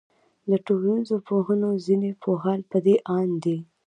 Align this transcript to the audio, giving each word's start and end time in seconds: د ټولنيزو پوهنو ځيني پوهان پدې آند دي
د 0.49 0.51
ټولنيزو 0.65 1.15
پوهنو 1.27 1.69
ځيني 1.85 2.11
پوهان 2.23 2.59
پدې 2.71 2.95
آند 3.17 3.35
دي 3.43 3.57